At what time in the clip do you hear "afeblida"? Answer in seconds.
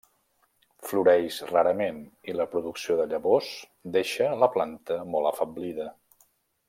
5.33-5.87